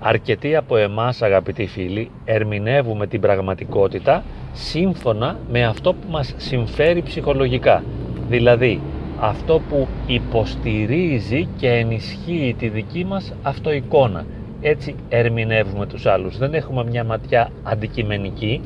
[0.00, 7.82] Αρκετοί από εμάς αγαπητοί φίλοι ερμηνεύουμε την πραγματικότητα σύμφωνα με αυτό που μας συμφέρει ψυχολογικά.
[8.28, 8.80] Δηλαδή
[9.20, 14.24] αυτό που υποστηρίζει και ενισχύει τη δική μας αυτοεικόνα.
[14.60, 16.38] Έτσι ερμηνεύουμε τους άλλους.
[16.38, 18.60] Δεν έχουμε μια ματιά αντικειμενική,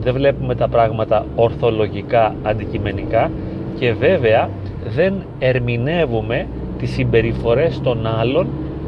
[0.00, 3.30] δεν βλέπουμε τα πράγματα ορθολογικά αντικειμενικά
[3.78, 4.50] και βέβαια
[4.94, 6.46] δεν ερμηνεύουμε
[6.78, 8.46] τις συμπεριφορές των άλλων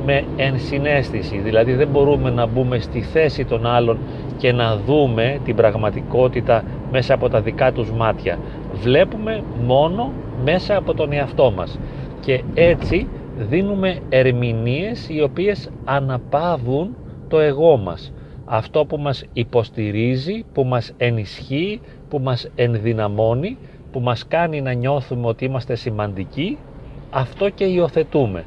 [0.09, 1.39] με ενσυναίσθηση.
[1.39, 3.99] Δηλαδή δεν μπορούμε να μπούμε στη θέση των άλλων
[4.37, 8.39] και να δούμε την πραγματικότητα μέσα από τα δικά τους μάτια.
[8.73, 10.13] Βλέπουμε μόνο
[10.45, 11.79] μέσα από τον εαυτό μας
[12.21, 13.09] και έτσι
[13.39, 16.97] δίνουμε ερμηνείες οι οποίες αναπαύουν
[17.29, 18.13] το εγώ μας.
[18.45, 23.57] Αυτό που μας υποστηρίζει, που μας ενισχύει, που μας ενδυναμώνει,
[23.93, 26.59] που μας κάνει να νιώθουμε ότι είμαστε σημαντικοί,
[27.11, 28.45] αυτό και υιοθετούμε.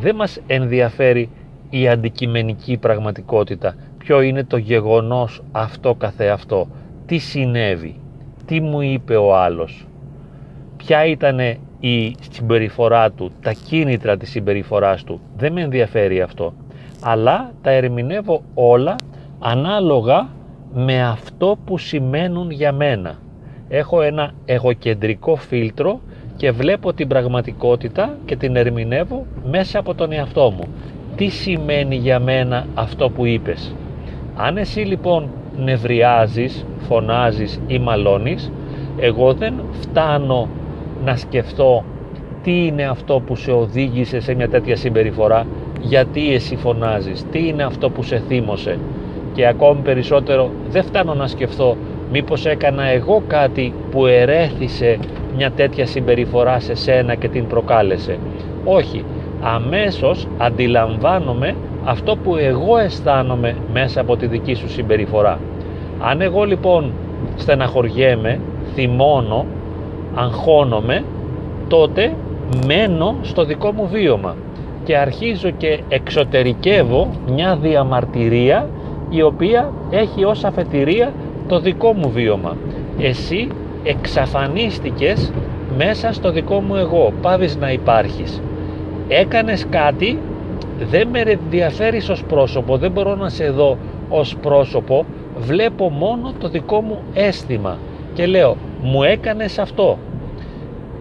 [0.00, 1.30] Δεν μας ενδιαφέρει
[1.70, 6.68] η αντικειμενική πραγματικότητα, ποιο είναι το γεγονός αυτό καθεαυτό,
[7.06, 8.00] τι συνέβη,
[8.46, 9.86] τι μου είπε ο άλλος,
[10.76, 11.38] ποια ήταν
[11.80, 15.20] η συμπεριφορά του, τα κίνητρα της συμπεριφοράς του.
[15.36, 16.52] Δεν με ενδιαφέρει αυτό.
[17.02, 18.96] Αλλά τα ερμηνεύω όλα
[19.38, 20.28] ανάλογα
[20.74, 23.18] με αυτό που σημαίνουν για μένα.
[23.68, 26.00] Έχω ένα εγωκεντρικό φίλτρο
[26.38, 30.64] και βλέπω την πραγματικότητα και την ερμηνεύω μέσα από τον εαυτό μου.
[31.16, 33.74] Τι σημαίνει για μένα αυτό που είπες;
[34.36, 38.52] Αν εσύ λοιπόν νευριάζεις, φωνάζεις ή μαλώνεις,
[38.98, 40.48] εγώ δεν φτάνω
[41.04, 41.84] να σκεφτώ
[42.42, 45.46] τι είναι αυτό που σε οδήγησε σε μια τέτοια συμπεριφορά,
[45.80, 48.78] γιατί εσύ φωνάζεις, τι είναι αυτό που σε θύμωσε
[49.34, 51.76] και ακόμη περισσότερο δεν φτάνω να σκεφτώ
[52.12, 54.98] μήπως έκανα εγώ κάτι που ερέθησε
[55.36, 58.18] μια τέτοια συμπεριφορά σε σένα και την προκάλεσε.
[58.64, 59.04] Όχι,
[59.40, 61.54] αμέσως αντιλαμβάνομαι
[61.84, 65.38] αυτό που εγώ αισθάνομαι μέσα από τη δική σου συμπεριφορά.
[66.00, 66.92] Αν εγώ λοιπόν
[67.36, 68.40] στεναχωριέμαι,
[68.74, 69.44] θυμώνω,
[70.14, 71.04] αγχώνομαι,
[71.68, 72.14] τότε
[72.66, 74.36] μένω στο δικό μου βίωμα
[74.84, 78.68] και αρχίζω και εξωτερικεύω μια διαμαρτυρία
[79.08, 81.12] η οποία έχει ως αφετηρία
[81.48, 82.56] το δικό μου βίωμα.
[83.00, 83.48] Εσύ
[83.88, 85.32] εξαφανίστηκες
[85.76, 88.42] μέσα στο δικό μου εγώ, πάβεις να υπάρχεις.
[89.08, 90.18] Έκανες κάτι,
[90.90, 93.78] δεν με ενδιαφέρεις ως πρόσωπο, δεν μπορώ να σε δω
[94.08, 95.04] ως πρόσωπο,
[95.38, 97.78] βλέπω μόνο το δικό μου αίσθημα
[98.14, 99.98] και λέω μου έκανες αυτό.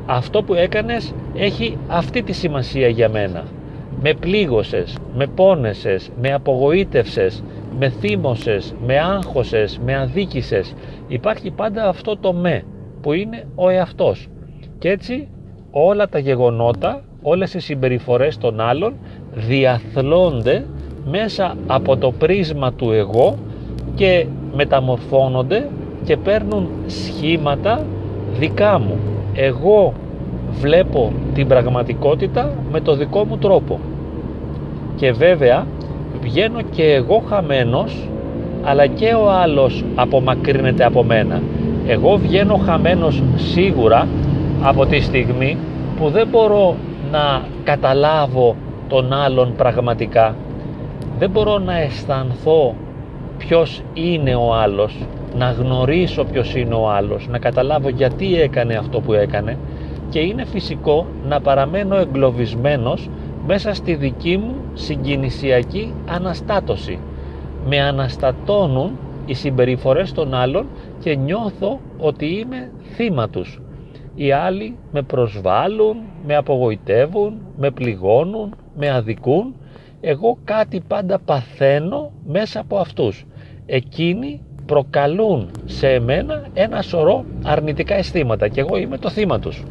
[0.05, 3.43] Αυτό που έκανες έχει αυτή τη σημασία για μένα.
[4.01, 7.43] Με πλήγωσες, με πόνεσες, με απογοήτευσες,
[7.79, 10.73] με θύμωσες, με άγχωσες, με αδίκησες.
[11.07, 12.63] Υπάρχει πάντα αυτό το με
[13.01, 14.27] που είναι ο εαυτός.
[14.79, 15.27] Και έτσι
[15.71, 18.93] όλα τα γεγονότα, όλες οι συμπεριφορές των άλλων
[19.33, 20.65] διαθλώνται
[21.05, 23.35] μέσα από το πρίσμα του εγώ
[23.95, 24.25] και
[24.55, 25.69] μεταμορφώνονται
[26.03, 27.85] και παίρνουν σχήματα
[28.39, 28.97] δικά μου.
[29.33, 29.93] Εγώ
[30.59, 33.79] βλέπω την πραγματικότητα με το δικό μου τρόπο.
[34.95, 35.67] Και βέβαια
[36.21, 38.09] βγαίνω και εγώ χαμένος
[38.63, 41.41] αλλά και ο άλλος απομακρύνεται από μένα.
[41.87, 44.07] Εγώ βγαίνω χαμένος σίγουρα
[44.61, 45.57] από τη στιγμή
[45.99, 46.75] που δεν μπορώ
[47.11, 48.55] να καταλάβω
[48.87, 50.35] τον άλλον πραγματικά.
[51.19, 52.75] Δεν μπορώ να αισθανθώ
[53.37, 54.95] ποιος είναι ο άλλος,
[55.37, 59.57] να γνωρίσω ποιος είναι ο άλλος, να καταλάβω γιατί έκανε αυτό που έκανε
[60.09, 63.09] και είναι φυσικό να παραμένω εγκλωβισμένος
[63.47, 66.99] μέσα στη δική μου συγκινησιακή αναστάτωση.
[67.69, 68.91] Με αναστατώνουν
[69.27, 70.67] οι συμπεριφορές των άλλων
[70.99, 73.61] και νιώθω ότι είμαι θύμα τους.
[74.15, 75.95] Οι άλλοι με προσβάλλουν,
[76.25, 79.55] με απογοητεύουν, με πληγώνουν, με αδικούν.
[80.01, 83.25] Εγώ κάτι πάντα παθαίνω μέσα από αυτούς.
[83.65, 89.63] Εκείνοι προκαλούν σε εμένα ένα σωρό αρνητικά αισθήματα και εγώ είμαι το θύμα τους.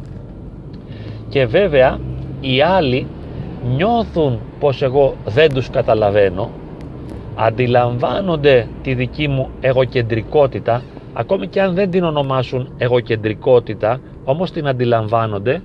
[1.29, 1.99] Και βέβαια
[2.41, 3.07] οι άλλοι
[3.75, 6.49] νιώθουν πως εγώ δεν τους καταλαβαίνω
[7.37, 10.81] αντιλαμβάνονται τη δική μου εγωκεντρικότητα
[11.13, 15.61] ακόμη και αν δεν την ονομάσουν εγωκεντρικότητα όμως την αντιλαμβάνονται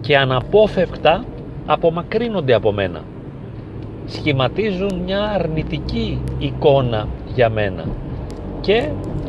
[0.00, 1.24] και αναπόφευκτα
[1.66, 3.00] απομακρύνονται από μένα.
[4.06, 7.84] Σχηματίζουν μια αρνητική εικόνα για μένα.
[8.60, 8.88] Και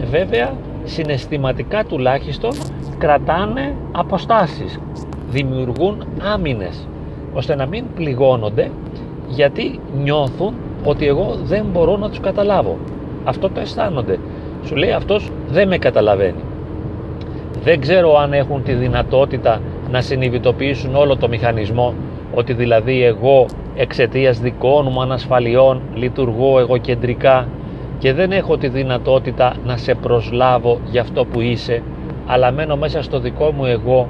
[0.09, 0.53] βέβαια
[0.83, 2.51] συναισθηματικά τουλάχιστον
[2.97, 4.79] κρατάνε αποστάσεις
[5.29, 6.87] δημιουργούν άμυνες
[7.33, 8.71] ώστε να μην πληγώνονται
[9.27, 10.53] γιατί νιώθουν
[10.83, 12.77] ότι εγώ δεν μπορώ να τους καταλάβω.
[13.23, 14.19] Αυτό το αισθάνονται.
[14.65, 16.43] Σου λέει αυτός δεν με καταλαβαίνει
[17.63, 19.61] δεν ξέρω αν έχουν τη δυνατότητα
[19.91, 21.93] να συνειδητοποιήσουν όλο το μηχανισμό
[22.33, 27.47] ότι δηλαδή εγώ εξαιτίας δικών μου ανασφαλιών λειτουργώ εγωκεντρικά
[27.97, 31.81] και δεν έχω τη δυνατότητα να σε προσλάβω για αυτό που είσαι
[32.27, 34.07] αλλά μένω μέσα στο δικό μου εγώ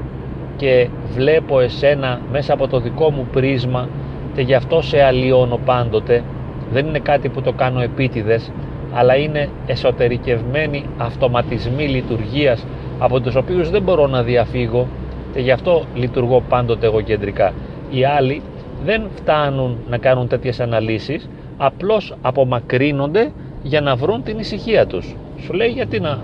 [0.57, 3.87] και βλέπω εσένα μέσα από το δικό μου πρίσμα
[4.35, 6.23] και γι' αυτό σε αλλοιώνω πάντοτε
[6.71, 8.51] δεν είναι κάτι που το κάνω επίτηδες
[8.93, 12.65] αλλά είναι εσωτερικευμένοι αυτοματισμοί λειτουργίας
[12.99, 14.87] από τους οποίους δεν μπορώ να διαφύγω
[15.33, 17.53] και γι' αυτό λειτουργώ πάντοτε εγωκεντρικά.
[17.89, 18.41] Οι άλλοι
[18.85, 23.31] δεν φτάνουν να κάνουν τέτοιες αναλύσεις, απλώς απομακρύνονται
[23.63, 25.15] για να βρουν την ησυχία τους.
[25.43, 26.19] Σου λέει γιατί να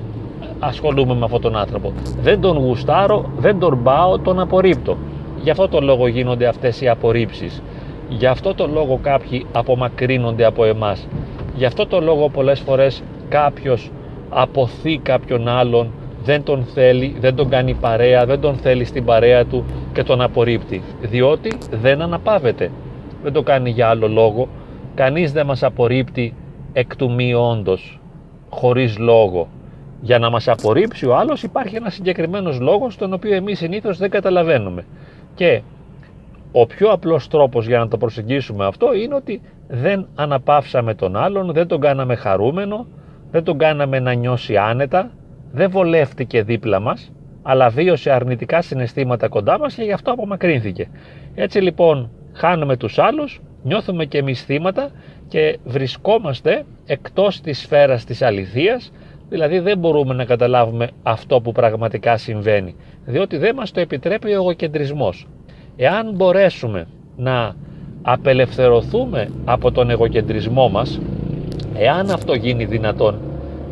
[0.60, 4.98] ασχολούμαι με αυτόν τον άνθρωπο; Δεν τον γουστάρω, δεν τον πάω, τον απορρίπτω.
[5.44, 7.62] Γι' αυτό το λόγο γίνονται αυτές οι απορρίψεις.
[8.10, 11.08] Γι' αυτό το λόγο κάποιοι απομακρύνονται από εμάς.
[11.56, 13.92] Γι' αυτό το λόγο πολλές φορές κάποιος
[14.30, 15.92] αποθεί κάποιον άλλον,
[16.24, 20.22] δεν τον θέλει, δεν τον κάνει παρέα, δεν τον θέλει στην παρέα του και τον
[20.22, 20.82] απορρίπτει.
[21.02, 22.72] Διότι δεν αναπαύεται.
[23.24, 24.48] Δεν το κάνει για άλλο λόγο.
[24.96, 26.34] Κανείς δεν μας απορρίπτει
[26.74, 28.00] εκ του μη όντως,
[28.50, 29.48] χωρίς λόγο.
[30.02, 34.10] Για να μας απορρίψει ο άλλος υπάρχει ένας συγκεκριμένος λόγος τον οποίο εμείς συνήθως δεν
[34.10, 34.86] καταλαβαίνουμε.
[35.36, 35.62] Και
[36.52, 41.54] ο πιο απλός τρόπος για να το προσεγγίσουμε αυτό είναι ότι δεν αναπαύσαμε τον άλλον,
[41.54, 42.88] δεν τον κάναμε χαρούμενο,
[43.32, 45.12] δεν τον κάναμε να νιώσει άνετα,
[45.52, 47.12] δεν βολεύτηκε δίπλα μας,
[47.42, 50.90] αλλά βίωσε αρνητικά συναισθήματα κοντά μας και γι' αυτό απομακρύνθηκε.
[51.36, 54.90] Έτσι λοιπόν χάνουμε τους άλλους, νιώθουμε και εμείς θύματα
[55.28, 58.92] και βρισκόμαστε εκτός της σφαίρας της αληθείας,
[59.30, 62.76] δηλαδή δεν μπορούμε να καταλάβουμε αυτό που πραγματικά συμβαίνει,
[63.06, 65.28] διότι δεν μας το επιτρέπει ο εγωκεντρισμός.
[65.82, 66.88] Εάν μπορέσουμε
[67.18, 67.56] να
[68.02, 71.00] απελευθερωθούμε από τον εγωκεντρισμό μας,
[71.76, 73.20] εάν αυτό γίνει δυνατόν,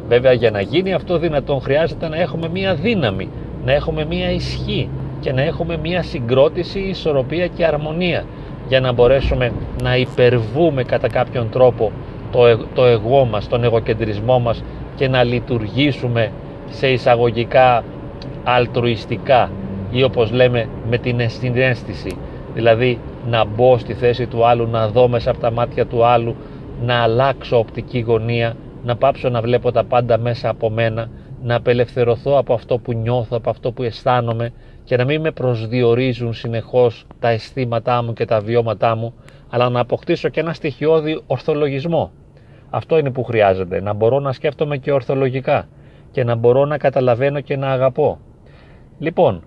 [0.08, 3.30] βέβαια για να γίνει αυτό δυνατόν χρειάζεται να έχουμε μία δύναμη,
[3.66, 4.90] να έχουμε μία ισχύ
[5.20, 8.24] και να έχουμε μία συγκρότηση, ισορροπία και αρμονία
[8.68, 9.52] για να μπορέσουμε
[9.84, 11.92] να υπερβούμε κατά κάποιον τρόπο
[12.32, 14.64] το, το εγώ μας, τον εγωκεντρισμό μας
[14.96, 16.32] και να λειτουργήσουμε
[16.70, 17.84] σε εισαγωγικά
[18.44, 19.50] αλτρουιστικά
[19.92, 22.18] ή όπως λέμε με την συνέστηση
[22.58, 23.00] δηλαδή
[23.30, 26.36] να μπω στη θέση του άλλου, να δω μέσα από τα μάτια του άλλου,
[26.82, 31.10] να αλλάξω οπτική γωνία, να πάψω να βλέπω τα πάντα μέσα από μένα,
[31.44, 34.54] να απελευθερωθώ από αυτό που νιώθω, από αυτό που αισθάνομαι
[34.84, 39.14] και να μην με προσδιορίζουν συνεχώς τα αισθήματά μου και τα βιώματά μου,
[39.50, 42.12] αλλά να αποκτήσω και ένα στοιχειώδη ορθολογισμό.
[42.70, 45.68] Αυτό είναι που χρειάζεται, να μπορώ να σκέφτομαι και ορθολογικά
[46.12, 48.20] και να μπορώ να καταλαβαίνω και να αγαπώ.
[49.00, 49.44] Λοιπόν,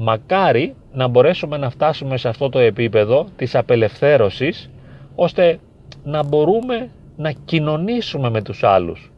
[0.00, 4.70] μακάρι να μπορέσουμε να φτάσουμε σε αυτό το επίπεδο της απελευθέρωσης
[5.14, 5.58] ώστε
[6.04, 9.12] να μπορούμε να κοινωνήσουμε με τους άλλους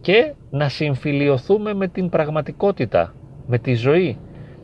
[0.00, 3.14] και να συμφιλιωθούμε με την πραγματικότητα,
[3.46, 4.18] με τη ζωή,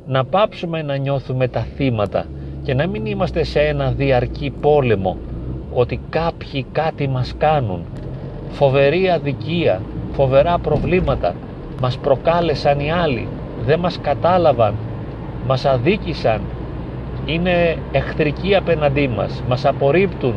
[0.06, 2.24] να πάψουμε να νιώθουμε τα θύματα
[2.62, 5.16] και να μην είμαστε σε ένα διαρκή πόλεμο
[5.72, 7.84] ότι κάποιοι κάτι μας κάνουν,
[8.48, 9.80] φοβερή αδικία,
[10.12, 11.34] φοβερά προβλήματα,
[11.80, 13.28] μας προκάλεσαν οι άλλοι,
[13.64, 14.74] δεν μας κατάλαβαν,
[15.48, 16.40] μας αδίκησαν,
[17.26, 20.34] είναι εχθρικοί απέναντί μας, μας απορρίπτουν,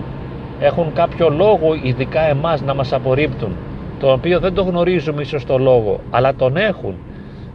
[0.59, 3.55] έχουν κάποιο λόγο ειδικά εμάς να μας απορρίπτουν,
[3.99, 6.95] το οποίο δεν το γνωρίζουμε ίσως το λόγο, αλλά τον έχουν.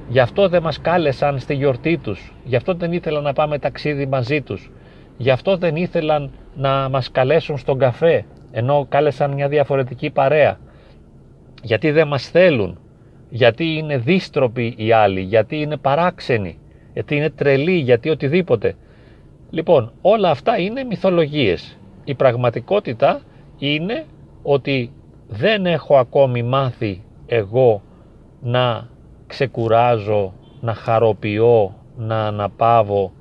[0.09, 4.07] Γι' αυτό δεν μας κάλεσαν στη γιορτή τους, γι' αυτό δεν ήθελαν να πάμε ταξίδι
[4.07, 4.71] μαζί τους,
[5.17, 10.59] γι' αυτό δεν ήθελαν να μας καλέσουν στον καφέ, ενώ κάλεσαν μια διαφορετική παρέα.
[11.63, 12.79] Γιατί δεν μας θέλουν,
[13.29, 16.59] γιατί είναι δίστροποι οι άλλοι, γιατί είναι παράξενοι,
[16.97, 18.75] γιατί είναι τρελοί, γιατί οτιδήποτε.
[19.51, 21.79] Λοιπόν, όλα αυτά είναι μυθολογίες.
[22.05, 23.21] Η πραγματικότητα
[23.59, 24.05] είναι
[24.43, 24.93] ότι
[25.29, 27.83] δεν έχω ακόμη μάθει εγώ
[28.41, 28.89] να
[29.27, 33.13] ξεκουράζω, να χαροποιώ, να αναπαύω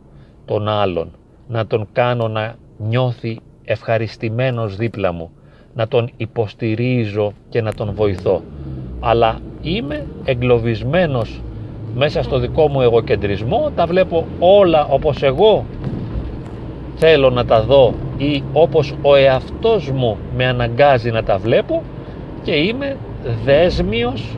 [0.46, 1.12] τον άλλον,
[1.48, 5.32] να τον κάνω να νιώθει ευχαριστημένος δίπλα μου,
[5.74, 8.42] να τον υποστηρίζω και να τον βοηθώ.
[9.00, 11.42] Αλλά είμαι εγκλωβισμένος
[11.98, 15.66] μέσα στο δικό μου εγωκεντρισμό, τα βλέπω όλα όπως εγώ
[16.96, 21.84] θέλω να τα δω ή όπως ο εαυτός μου με αναγκάζει να τα βλέπω
[22.44, 22.98] και είμαι
[23.44, 24.38] δέσμιος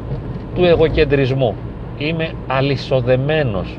[0.56, 1.56] του εγωκεντρισμού.
[1.98, 3.78] Είμαι αλυσοδεμένος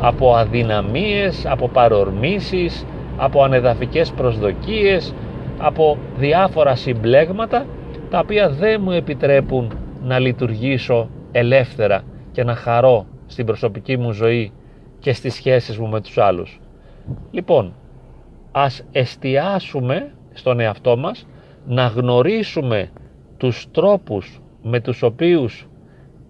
[0.00, 5.14] από αδυναμίες, από παρορμήσεις, από ανεδαφικές προσδοκίες,
[5.58, 7.66] από διάφορα συμπλέγματα
[8.10, 12.02] τα οποία δεν μου επιτρέπουν να λειτουργήσω ελεύθερα
[12.32, 14.52] και να χαρώ στην προσωπική μου ζωή
[14.98, 16.60] και στις σχέσεις μου με τους άλλους.
[17.30, 17.74] Λοιπόν,
[18.52, 21.26] ας εστιάσουμε στον εαυτό μας
[21.66, 22.90] να γνωρίσουμε
[23.36, 25.66] τους τρόπους με τους οποίους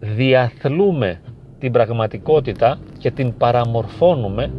[0.00, 1.20] διαθλούμε
[1.58, 4.52] την πραγματικότητα και την παραμορφώνουμε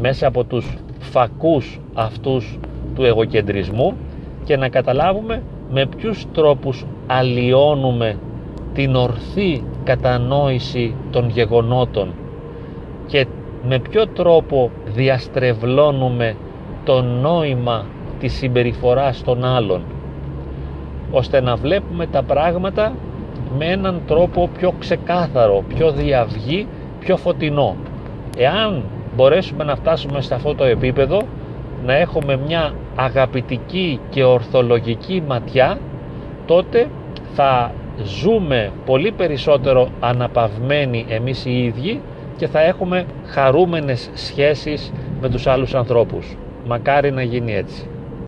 [0.00, 2.58] μέσα από τους φακούς αυτούς
[2.94, 3.96] του εγωκεντρισμού
[4.44, 8.18] και να καταλάβουμε με ποιους τρόπους αλλοιώνουμε
[8.74, 12.14] την ορθή κατανόηση των γεγονότων
[13.06, 13.26] και
[13.68, 16.36] με ποιο τρόπο διαστρεβλώνουμε
[16.84, 17.84] το νόημα
[18.20, 19.82] της συμπεριφοράς των άλλων
[21.10, 22.92] ώστε να βλέπουμε τα πράγματα
[23.58, 26.66] με έναν τρόπο πιο ξεκάθαρο, πιο διαυγή,
[27.00, 27.76] πιο φωτεινό.
[28.36, 28.82] Εάν
[29.16, 31.22] μπορέσουμε να φτάσουμε σε αυτό το επίπεδο,
[31.84, 35.78] να έχουμε μια αγαπητική και ορθολογική ματιά,
[36.46, 36.88] τότε
[37.34, 37.72] θα
[38.04, 42.00] ζούμε πολύ περισσότερο αναπαυμένοι εμείς οι ίδιοι
[42.36, 46.36] και θα έχουμε χαρούμενες σχέσεις με τους άλλους ανθρώπους.
[46.66, 47.86] Μακάρι να γίνει έτσι.